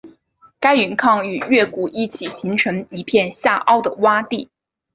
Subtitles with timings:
[0.59, 4.49] 该陨坑与月谷一起形成一片下凹的洼地。